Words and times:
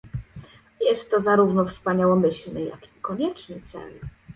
Jest 0.81 1.11
to 1.11 1.19
zarówno 1.19 1.65
wspaniałomyślny, 1.65 2.63
jak 2.63 2.85
i 2.97 3.01
konieczny 3.01 3.61
cel 3.65 3.91